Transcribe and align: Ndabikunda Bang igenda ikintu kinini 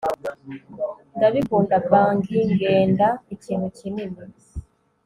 Ndabikunda 1.17 1.75
Bang 1.89 2.19
igenda 2.41 3.07
ikintu 3.35 3.67
kinini 3.77 4.21